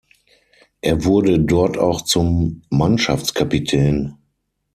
Er 0.81 1.05
wurde 1.05 1.39
dort 1.39 1.77
auch 1.77 2.01
zum 2.01 2.63
Mannschaftskapitän. 2.71 4.17